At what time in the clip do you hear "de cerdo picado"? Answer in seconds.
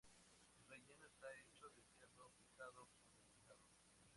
1.75-2.87